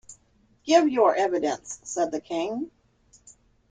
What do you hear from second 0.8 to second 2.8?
your evidence,’ said the King.